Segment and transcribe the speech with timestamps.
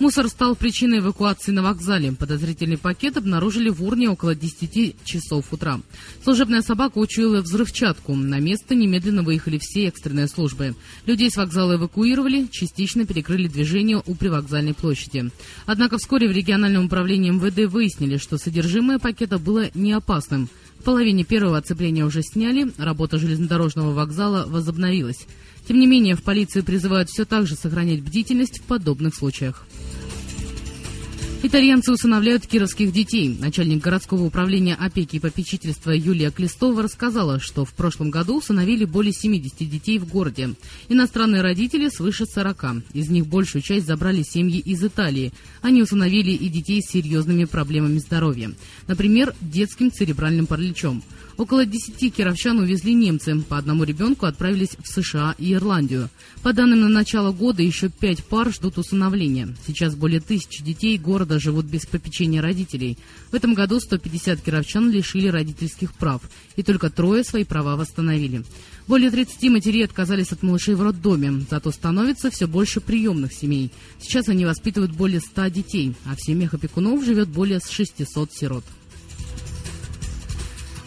[0.00, 2.10] Мусор стал причиной эвакуации на вокзале.
[2.12, 5.80] Подозрительный пакет обнаружили в урне около 10 часов утра.
[6.24, 8.14] Служебная собака учуяла взрывчатку.
[8.16, 10.74] На место немедленно выехали все экстренные службы.
[11.06, 15.30] Людей с вокзала эвакуировали, частично перекрыли движение у привокзальной площади.
[15.64, 20.48] Однако вскоре в региональном управлении МВД выяснили, что содержимое пакета было не опасным.
[20.80, 25.26] В половине первого оцепления уже сняли, работа железнодорожного вокзала возобновилась.
[25.66, 29.66] Тем не менее, в полиции призывают все так же сохранять бдительность в подобных случаях.
[31.46, 33.36] Итальянцы усыновляют кировских детей.
[33.38, 39.12] Начальник городского управления опеки и попечительства Юлия Клестова рассказала, что в прошлом году усыновили более
[39.12, 40.54] 70 детей в городе.
[40.88, 42.84] Иностранные родители свыше 40.
[42.94, 45.34] Из них большую часть забрали семьи из Италии.
[45.60, 48.50] Они усыновили и детей с серьезными проблемами здоровья.
[48.86, 51.02] Например, детским церебральным параличом.
[51.36, 53.40] Около 10 кировчан увезли немцы.
[53.40, 56.08] По одному ребенку отправились в США и Ирландию.
[56.42, 59.48] По данным на начало года, еще пять пар ждут усыновления.
[59.66, 62.98] Сейчас более тысячи детей города живут без попечения родителей.
[63.32, 66.22] В этом году 150 кировчан лишили родительских прав.
[66.54, 68.44] И только трое свои права восстановили.
[68.86, 73.72] Более 30 матерей отказались от малышей в роддоме, зато становится все больше приемных семей.
[74.00, 78.64] Сейчас они воспитывают более 100 детей, а в семьях опекунов живет более 600 сирот.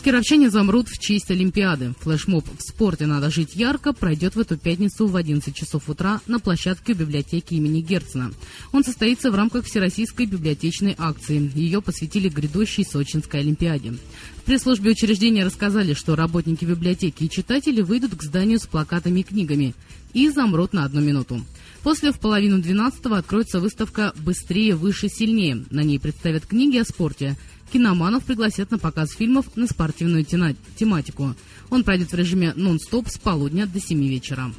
[0.08, 1.94] Кировчане замрут в честь Олимпиады.
[2.00, 6.40] Флешмоб «В спорте надо жить ярко» пройдет в эту пятницу в 11 часов утра на
[6.40, 8.32] площадке библиотеки имени Герцена.
[8.72, 11.52] Он состоится в рамках Всероссийской библиотечной акции.
[11.54, 13.96] Ее посвятили грядущей Сочинской Олимпиаде.
[14.38, 19.24] В пресс-службе учреждения рассказали, что работники библиотеки и читатели выйдут к зданию с плакатами и
[19.24, 19.76] книгами
[20.14, 21.42] и замрут на одну минуту.
[21.84, 25.66] После в половину двенадцатого откроется выставка «Быстрее, выше, сильнее».
[25.70, 27.36] На ней представят книги о спорте–
[27.72, 31.36] киноманов пригласят на показ фильмов на спортивную тематику.
[31.70, 34.52] Он пройдет в режиме нон-стоп с полудня до 7 вечера.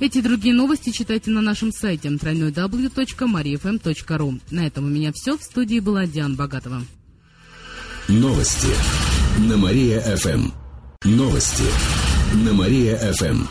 [0.00, 4.40] Эти и другие новости читайте на нашем сайте www.mariafm.ru.
[4.50, 5.38] На этом у меня все.
[5.38, 6.82] В студии была Диана Богатова.
[8.08, 8.68] Новости
[9.48, 10.50] на Мария-ФМ.
[11.04, 11.64] Новости
[12.44, 13.46] на Мария-ФМ.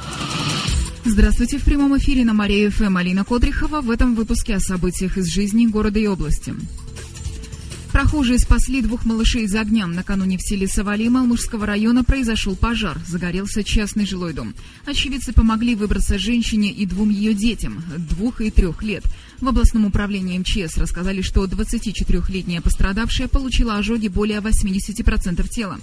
[1.05, 3.81] Здравствуйте, в прямом эфире на Мария-ФМ Алина Кодрихова.
[3.81, 6.53] В этом выпуске о событиях из жизни города и области.
[7.93, 9.85] Прохожие спасли двух малышей из огня.
[9.85, 12.99] Накануне в селе Савали Малмужского района произошел пожар.
[13.07, 14.55] Загорелся частный жилой дом.
[14.87, 19.03] Очевидцы помогли выбраться женщине и двум ее детям, двух и трех лет.
[19.39, 25.79] В областном управлении МЧС рассказали, что 24-летняя пострадавшая получила ожоги более 80% тела.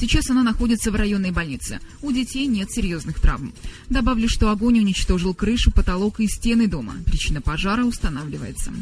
[0.00, 1.78] Сейчас она находится в районной больнице.
[2.02, 3.54] У детей нет серьезных травм.
[3.88, 6.94] Добавлю, что огонь уничтожил крышу, потолок и стены дома.
[7.06, 8.72] Причина пожара устанавливается.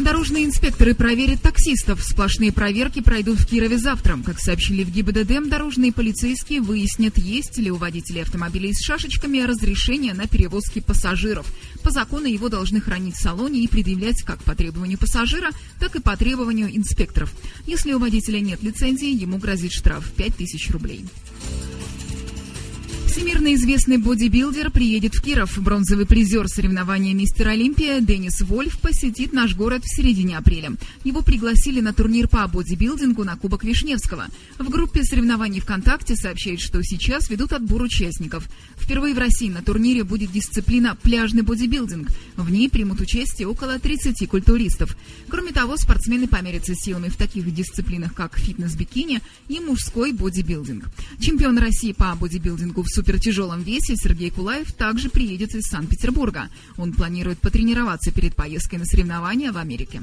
[0.00, 2.02] Дорожные инспекторы проверят таксистов.
[2.02, 4.18] Сплошные проверки пройдут в Кирове завтра.
[4.24, 10.14] Как сообщили в ГИБДД, дорожные полицейские выяснят, есть ли у водителей автомобилей с шашечками разрешение
[10.14, 11.46] на перевозки пассажиров.
[11.82, 16.00] По закону его должны хранить в салоне и предъявлять как по требованию пассажира, так и
[16.00, 17.32] по требованию инспекторов.
[17.66, 21.04] Если у водителя нет лицензии, ему грозит штраф 5000 рублей.
[23.10, 25.58] Всемирно известный бодибилдер приедет в Киров.
[25.58, 30.74] Бронзовый призер соревнования «Мистер Олимпия» Денис Вольф посетит наш город в середине апреля.
[31.02, 34.26] Его пригласили на турнир по бодибилдингу на Кубок Вишневского.
[34.60, 38.48] В группе соревнований ВКонтакте сообщают, что сейчас ведут отбор участников.
[38.78, 42.10] Впервые в России на турнире будет дисциплина «Пляжный бодибилдинг».
[42.36, 44.96] В ней примут участие около 30 культуристов.
[45.28, 50.84] Кроме того, спортсмены померятся силами в таких дисциплинах, как фитнес-бикини и мужской бодибилдинг.
[51.18, 56.50] Чемпион России по бодибилдингу в супертяжелом весе Сергей Кулаев также приедет из Санкт-Петербурга.
[56.76, 60.02] Он планирует потренироваться перед поездкой на соревнования в Америке.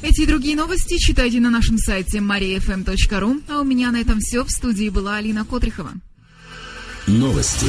[0.00, 3.42] Эти и другие новости читайте на нашем сайте mariafm.ru.
[3.48, 4.44] А у меня на этом все.
[4.44, 5.92] В студии была Алина Котрихова.
[7.08, 7.66] Новости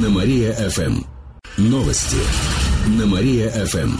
[0.00, 1.02] на Мария-ФМ.
[1.58, 2.16] Новости
[2.98, 3.98] на Мария-ФМ.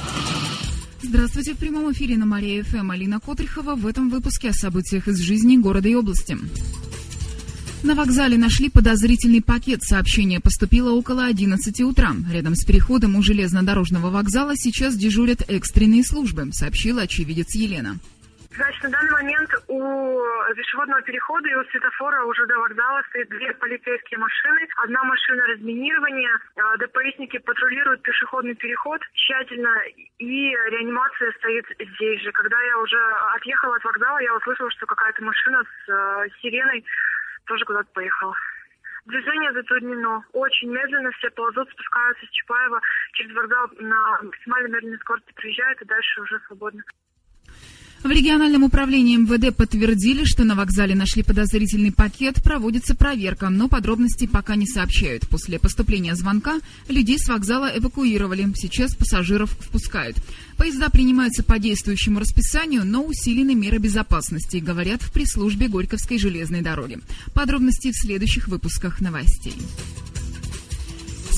[1.03, 5.57] Здравствуйте, в прямом эфире на Мария-ФМ Алина Котрихова в этом выпуске о событиях из жизни
[5.59, 6.39] города и области.
[7.85, 9.83] На вокзале нашли подозрительный пакет.
[9.83, 12.13] Сообщение поступило около 11 утра.
[12.33, 17.99] Рядом с переходом у железнодорожного вокзала сейчас дежурят экстренные службы, сообщила очевидец Елена.
[18.57, 20.23] Значит, на данный момент у
[20.57, 24.67] пешеходного перехода и у светофора уже до вокзала стоит две полицейские машины.
[24.83, 26.33] Одна машина разминирования.
[26.57, 29.71] А, ДПИсники патрулируют пешеходный переход тщательно,
[30.19, 32.33] и реанимация стоит здесь же.
[32.33, 32.99] Когда я уже
[33.37, 36.83] отъехала от вокзала, я услышала, что какая-то машина с э, сиреной
[37.47, 38.35] тоже куда-то поехала.
[39.07, 40.25] Движение затруднено.
[40.33, 42.81] Очень медленно все ползут, спускаются с Чапаева
[43.13, 46.83] через вокзал на максимально медленной скорости приезжают и дальше уже свободно.
[48.03, 54.29] В региональном управлении МВД подтвердили, что на вокзале нашли подозрительный пакет, проводится проверка, но подробностей
[54.29, 55.29] пока не сообщают.
[55.29, 60.17] После поступления звонка людей с вокзала эвакуировали, сейчас пассажиров впускают.
[60.57, 66.99] Поезда принимаются по действующему расписанию, но усилены меры безопасности, говорят в пресс-службе Горьковской железной дороги.
[67.35, 69.57] Подробности в следующих выпусках новостей.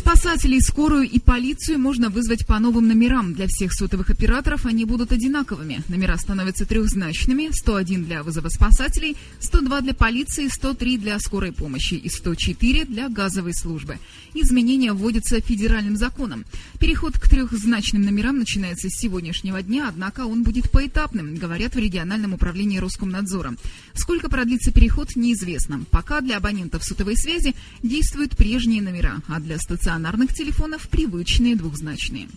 [0.09, 3.35] Спасателей, скорую и полицию можно вызвать по новым номерам.
[3.35, 5.83] Для всех сотовых операторов они будут одинаковыми.
[5.89, 7.51] Номера становятся трехзначными.
[7.53, 13.53] 101 для вызова спасателей, 102 для полиции, 103 для скорой помощи и 104 для газовой
[13.53, 13.99] службы.
[14.33, 16.47] Изменения вводятся федеральным законом.
[16.81, 22.33] Переход к трехзначным номерам начинается с сегодняшнего дня, однако он будет поэтапным, говорят в региональном
[22.33, 23.57] управлении Роскомнадзора.
[23.93, 25.85] Сколько продлится переход, неизвестно.
[25.91, 32.29] Пока для абонентов сотовой связи действуют прежние номера, а для стационарных стационарных телефонов привычные двухзначные.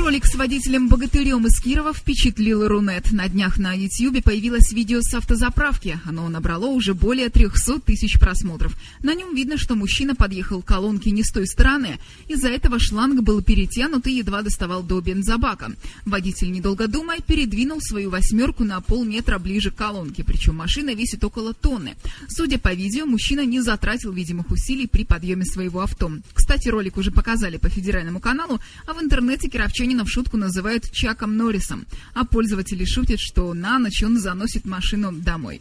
[0.00, 3.12] Ролик с водителем-богатырем из Кирова впечатлил Рунет.
[3.12, 6.00] На днях на YouTube появилось видео с автозаправки.
[6.06, 8.74] Оно набрало уже более 300 тысяч просмотров.
[9.02, 11.98] На нем видно, что мужчина подъехал к колонке не с той стороны.
[12.28, 15.72] Из-за этого шланг был перетянут и едва доставал до бензобака.
[16.06, 20.24] Водитель, недолго думая, передвинул свою восьмерку на полметра ближе к колонке.
[20.24, 21.94] Причем машина весит около тонны.
[22.26, 26.10] Судя по видео, мужчина не затратил видимых усилий при подъеме своего авто.
[26.32, 30.88] Кстати, ролик уже показали по федеральному каналу, а в интернете кировчане Собянина в шутку называют
[30.92, 31.84] Чаком Норрисом,
[32.14, 35.60] а пользователи шутят, что на ночь он заносит машину домой.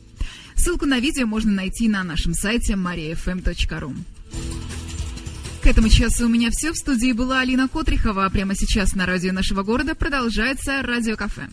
[0.55, 3.95] Ссылку на видео можно найти на нашем сайте mariafm.ru.
[5.63, 6.73] К этому часу у меня все.
[6.73, 8.25] В студии была Алина Котрихова.
[8.25, 11.49] А прямо сейчас на радио нашего города продолжается Радиокафе.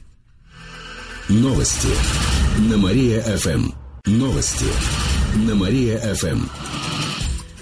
[1.30, 1.88] Новости
[2.68, 3.70] на Мария-ФМ.
[4.04, 4.66] Новости
[5.46, 6.40] на Мария-ФМ.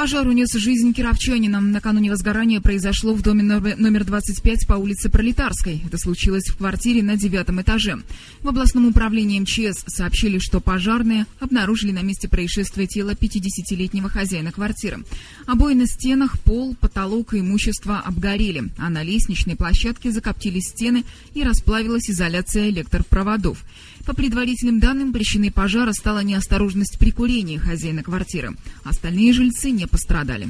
[0.00, 1.60] Пожар унес жизнь кировчанина.
[1.60, 5.82] Накануне возгорания произошло в доме номер 25 по улице Пролетарской.
[5.86, 7.98] Это случилось в квартире на девятом этаже.
[8.40, 15.04] В областном управлении МЧС сообщили, что пожарные обнаружили на месте происшествия тело 50-летнего хозяина квартиры.
[15.44, 21.04] Обои на стенах, пол, потолок и имущество обгорели, а на лестничной площадке закоптились стены
[21.34, 23.62] и расплавилась изоляция электропроводов.
[24.06, 28.56] По предварительным данным, причиной пожара стала неосторожность при курении хозяина квартиры.
[28.84, 30.48] Остальные жильцы не пострадали.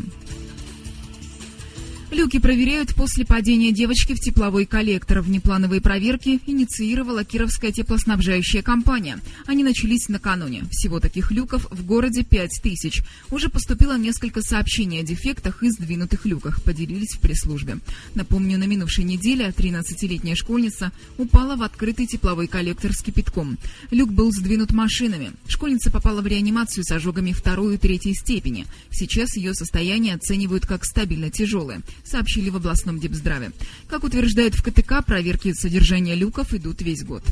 [2.11, 5.21] Люки проверяют после падения девочки в тепловой коллектор.
[5.21, 9.21] Внеплановые проверки инициировала Кировская теплоснабжающая компания.
[9.47, 10.65] Они начались накануне.
[10.73, 13.05] Всего таких люков в городе 5 тысяч.
[13.31, 17.79] Уже поступило несколько сообщений о дефектах и сдвинутых люках, поделились в пресс-службе.
[18.17, 23.57] Напомню, на минувшей неделе 13-летняя школьница упала в открытый тепловой коллектор с кипятком.
[23.93, 25.31] Люк был сдвинут машинами.
[25.47, 28.67] Школьница попала в реанимацию с ожогами второй и третьей степени.
[28.91, 33.53] Сейчас ее состояние оценивают как стабильно тяжелое сообщили в областном депздраве.
[33.89, 37.23] Как утверждают в КТК, проверки содержания люков идут весь год.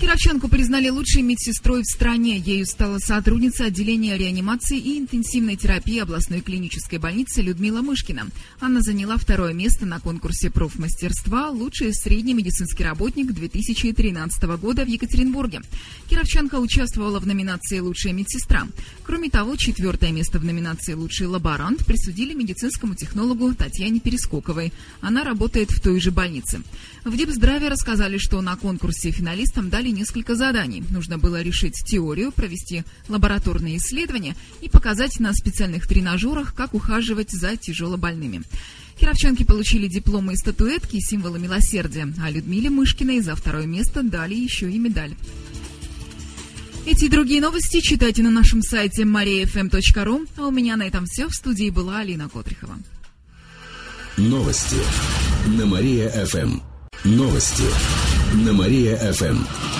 [0.00, 2.38] Кировченко признали лучшей медсестрой в стране.
[2.38, 8.28] Ею стала сотрудница отделения реанимации и интенсивной терапии областной клинической больницы Людмила Мышкина.
[8.60, 15.60] Она заняла второе место на конкурсе профмастерства «Лучший средний медицинский работник 2013 года в Екатеринбурге».
[16.08, 18.66] Кировченко участвовала в номинации «Лучшая медсестра».
[19.04, 24.72] Кроме того, четвертое место в номинации «Лучший лаборант» присудили медицинскому технологу Татьяне Перескоковой.
[25.02, 26.62] Она работает в той же больнице.
[27.04, 30.82] В Депздраве рассказали, что на конкурсе финалистам дали несколько заданий.
[30.90, 37.56] Нужно было решить теорию, провести лабораторные исследования и показать на специальных тренажерах, как ухаживать за
[37.56, 38.42] тяжелобольными.
[38.98, 44.70] Кировчанки получили дипломы и статуэтки, символы милосердия, а Людмиле Мышкиной за второе место дали еще
[44.70, 45.14] и медаль.
[46.86, 50.28] Эти и другие новости читайте на нашем сайте mariafm.ru.
[50.36, 51.28] А у меня на этом все.
[51.28, 52.78] В студии была Алина Котрихова.
[54.16, 54.76] Новости
[55.46, 56.60] на Мария-ФМ.
[57.04, 57.64] Новости
[58.44, 59.79] на Мария-ФМ.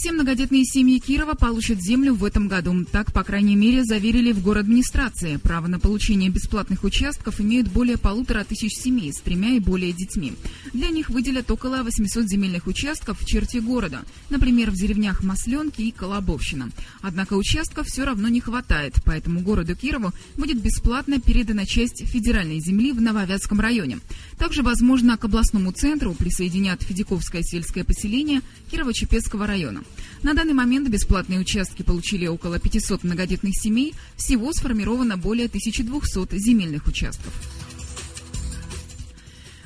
[0.00, 2.86] Все многодетные семьи Кирова получат землю в этом году.
[2.90, 5.36] Так, по крайней мере, заверили в город администрации.
[5.36, 10.32] Право на получение бесплатных участков имеют более полутора тысяч семей с тремя и более детьми.
[10.72, 15.90] Для них выделят около 800 земельных участков в черте города, например, в деревнях Масленки и
[15.90, 16.70] Колобовщина.
[17.02, 22.92] Однако участков все равно не хватает, поэтому городу Кирову будет бесплатно передана часть федеральной земли
[22.92, 23.98] в Нововятском районе.
[24.38, 28.40] Также, возможно, к областному центру присоединят Федяковское сельское поселение
[28.72, 29.82] Кирово-Чепецкого района.
[30.22, 36.86] На данный момент бесплатные участки получили около 500 многодетных семей, всего сформировано более 1200 земельных
[36.86, 37.32] участков.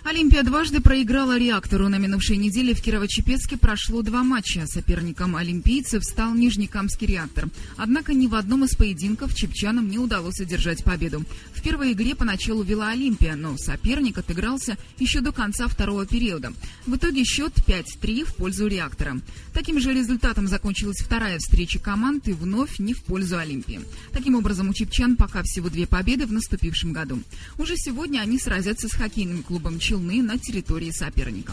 [0.05, 1.89] Олимпия дважды проиграла реактору.
[1.89, 4.67] На минувшей неделе в Кирово-Чепецке прошло два матча.
[4.67, 7.49] Соперником олимпийцев стал Нижнекамский реактор.
[7.79, 11.25] Однако ни в одном из поединков чепчанам не удалось одержать победу.
[11.55, 16.53] В первой игре поначалу вела Олимпия, но соперник отыгрался еще до конца второго периода.
[16.87, 19.19] В итоге счет 5-3 в пользу реактора.
[19.55, 23.81] Таким же результатом закончилась вторая встреча команд и вновь не в пользу Олимпии.
[24.13, 27.23] Таким образом, у чепчан пока всего две победы в наступившем году.
[27.57, 31.53] Уже сегодня они сразятся с хоккейным клубом «Челны» Челны на территории соперника.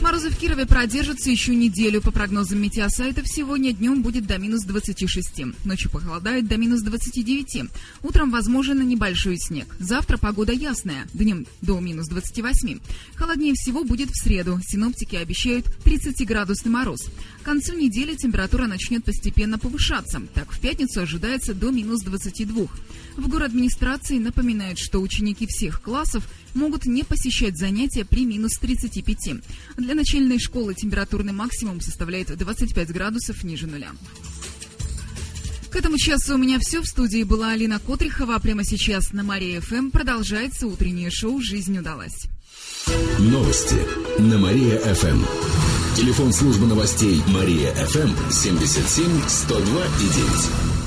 [0.00, 2.00] Морозы в Кирове продержатся еще неделю.
[2.00, 5.64] По прогнозам метеосайтов, сегодня днем будет до минус 26.
[5.64, 7.68] Ночью похолодает до минус 29.
[8.02, 9.74] Утром возможен небольшой снег.
[9.80, 11.08] Завтра погода ясная.
[11.14, 12.78] Днем до минус 28.
[13.16, 14.60] Холоднее всего будет в среду.
[14.64, 17.06] Синоптики обещают 30-градусный мороз.
[17.42, 20.22] К концу недели температура начнет постепенно повышаться.
[20.32, 22.68] Так, в пятницу ожидается до минус 22.
[23.16, 26.22] В горадминистрации напоминают, что ученики всех классов
[26.54, 29.40] могут не посещать занятия при минус 35.
[29.76, 33.92] Для начальной школы температурный максимум составляет 25 градусов ниже нуля.
[35.70, 36.80] К этому часу у меня все.
[36.80, 38.36] В студии была Алина Котрихова.
[38.36, 42.26] А прямо сейчас на Мария ФМ продолжается утреннее шоу «Жизнь удалась».
[43.18, 43.76] Новости
[44.18, 45.22] на Мария ФМ.
[45.94, 50.08] Телефон службы новостей Мария ФМ 77 102 и
[50.68, 50.77] 9.